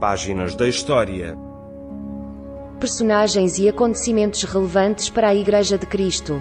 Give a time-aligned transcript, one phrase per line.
[0.00, 1.38] Páginas da História.
[2.78, 6.34] Personagens e acontecimentos relevantes para a Igreja de Cristo.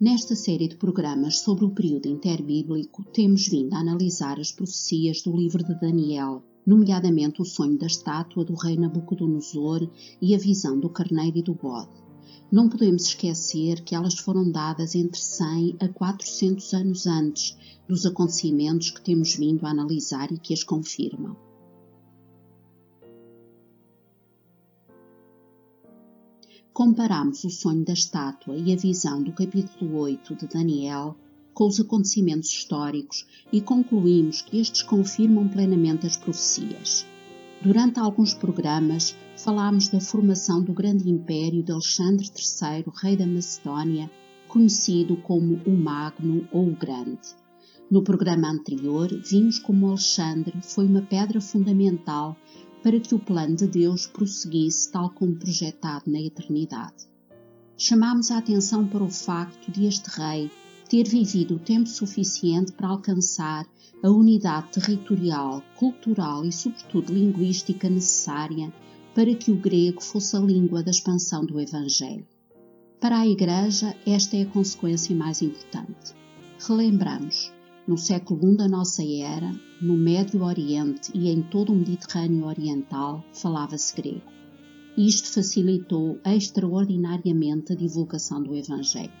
[0.00, 5.36] Nesta série de programas sobre o período interbíblico, temos vindo a analisar as profecias do
[5.36, 9.86] livro de Daniel, nomeadamente o sonho da estátua do rei Nabucodonosor
[10.20, 12.03] e a visão do carneiro e do bode.
[12.50, 17.56] Não podemos esquecer que elas foram dadas entre 100 a 400 anos antes
[17.88, 21.36] dos acontecimentos que temos vindo a analisar e que as confirmam.
[26.72, 31.16] Comparamos o sonho da estátua e a visão do capítulo 8 de Daniel
[31.54, 37.06] com os acontecimentos históricos e concluímos que estes confirmam plenamente as profecias.
[37.64, 44.10] Durante alguns programas falámos da formação do grande império de Alexandre III, rei da Macedónia,
[44.46, 47.26] conhecido como o Magno ou o Grande.
[47.90, 52.36] No programa anterior, vimos como Alexandre foi uma pedra fundamental
[52.82, 57.08] para que o plano de Deus prosseguisse tal como projetado na eternidade.
[57.78, 60.50] Chamámos a atenção para o facto de este rei
[60.88, 63.66] ter vivido o tempo suficiente para alcançar
[64.02, 68.72] a unidade territorial, cultural e, sobretudo, linguística necessária
[69.14, 72.26] para que o grego fosse a língua da expansão do Evangelho.
[73.00, 76.14] Para a Igreja, esta é a consequência mais importante.
[76.66, 77.52] Relembramos,
[77.86, 83.22] no século I da nossa era, no Médio Oriente e em todo o Mediterrâneo Oriental,
[83.32, 84.22] falava-se grego.
[84.96, 89.12] Isto facilitou extraordinariamente a divulgação do Evangelho.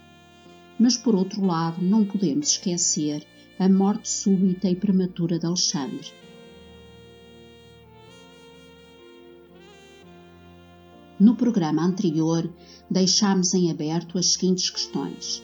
[0.78, 3.24] Mas, por outro lado, não podemos esquecer
[3.58, 6.12] a morte súbita e prematura de Alexandre.
[11.18, 12.52] No programa anterior,
[12.90, 15.42] deixámos em aberto as seguintes questões.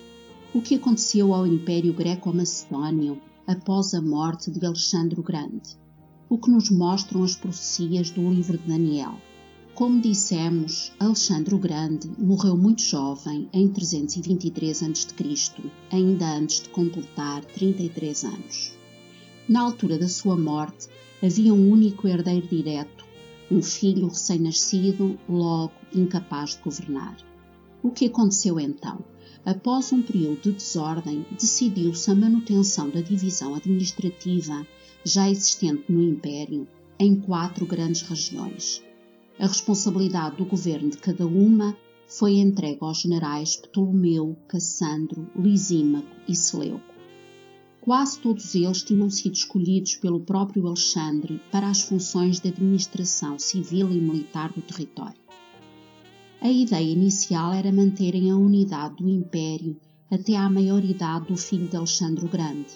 [0.53, 5.79] O que aconteceu ao Império Greco-Macedónio após a morte de Alexandre o Grande?
[6.29, 9.15] O que nos mostram as profecias do livro de Daniel?
[9.81, 17.43] Como dissemos, Alexandre o Grande morreu muito jovem, em 323 a.C., ainda antes de completar
[17.47, 18.79] 33 anos.
[19.49, 20.87] Na altura da sua morte,
[21.23, 23.07] havia um único herdeiro direto,
[23.51, 27.17] um filho recém-nascido, logo incapaz de governar.
[27.83, 29.03] O que aconteceu então?
[29.47, 34.67] Após um período de desordem, decidiu-se a manutenção da divisão administrativa
[35.07, 36.69] já existente no Império
[36.99, 38.83] em quatro grandes regiões
[39.41, 41.75] a responsabilidade do governo de cada uma
[42.07, 46.95] foi entregue aos generais Ptolomeu, Cassandro, Lisímaco e Seleuco.
[47.81, 53.91] Quase todos eles tinham sido escolhidos pelo próprio Alexandre para as funções de administração civil
[53.91, 55.19] e militar do território.
[56.43, 59.81] A ideia inicial era manterem a unidade do império
[60.11, 62.69] até à maioridade do filho de Alexandre o Grande.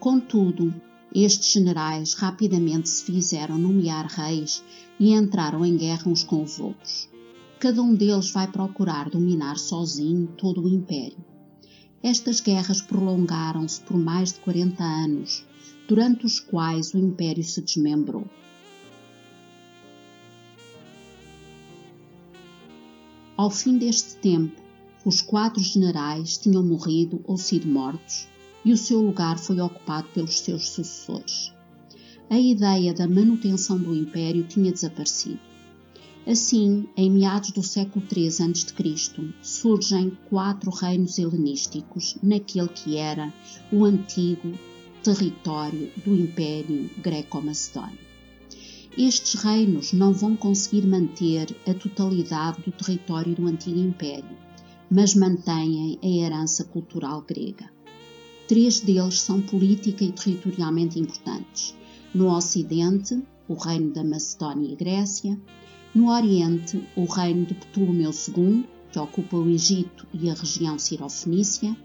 [0.00, 0.72] Contudo,
[1.14, 4.62] estes generais rapidamente se fizeram nomear reis
[5.00, 7.08] e entraram em guerra uns com os outros.
[7.58, 11.18] Cada um deles vai procurar dominar sozinho todo o império.
[12.02, 15.44] Estas guerras prolongaram-se por mais de 40 anos,
[15.88, 18.24] durante os quais o império se desmembrou.
[23.36, 24.60] Ao fim deste tempo,
[25.04, 28.28] os quatro generais tinham morrido ou sido mortos
[28.64, 31.52] e o seu lugar foi ocupado pelos seus sucessores.
[32.30, 35.40] A ideia da manutenção do império tinha desaparecido.
[36.26, 43.32] Assim, em meados do século III a.C., surgem quatro reinos helenísticos naquele que era
[43.72, 44.52] o antigo
[45.02, 47.98] território do Império Greco-Macedónio.
[48.98, 54.36] Estes reinos não vão conseguir manter a totalidade do território do antigo Império,
[54.90, 57.77] mas mantêm a herança cultural grega.
[58.48, 61.76] Três deles são política e territorialmente importantes.
[62.14, 65.38] No Ocidente, o reino da Macedónia e Grécia.
[65.94, 71.76] No Oriente, o reino de Ptolomeu II, que ocupa o Egito e a região Cirofenícia.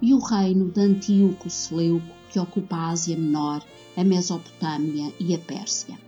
[0.00, 3.62] E o reino de Antíoco Seleuco, que ocupa a Ásia Menor,
[3.94, 5.98] a Mesopotâmia e a Pérsia.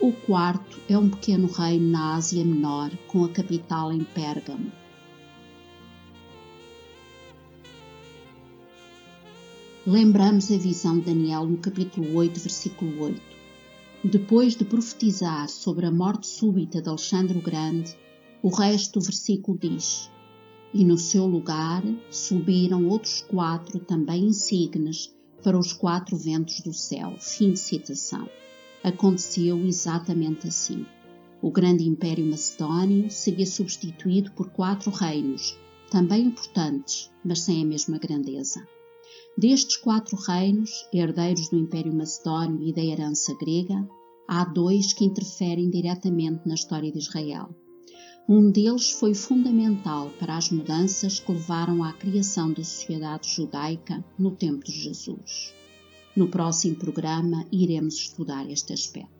[0.00, 4.72] O quarto é um pequeno reino na Ásia Menor, com a capital em Pérgamo.
[9.86, 13.22] Lembramos a visão de Daniel no capítulo 8, versículo 8.
[14.04, 17.96] Depois de profetizar sobre a morte súbita de Alexandre o Grande,
[18.42, 20.10] o resto do versículo diz:
[20.74, 27.14] E no seu lugar subiram outros quatro também insignes para os quatro ventos do céu.
[27.18, 28.28] Fim de citação.
[28.84, 30.84] Aconteceu exatamente assim.
[31.40, 35.56] O grande império macedónio seria substituído por quatro reinos,
[35.90, 38.62] também importantes, mas sem a mesma grandeza.
[39.36, 43.88] Destes quatro reinos, herdeiros do Império Macedónio e da herança grega,
[44.28, 47.48] há dois que interferem diretamente na história de Israel.
[48.28, 54.30] Um deles foi fundamental para as mudanças que levaram à criação da sociedade judaica no
[54.30, 55.52] tempo de Jesus.
[56.14, 59.19] No próximo programa iremos estudar este aspecto.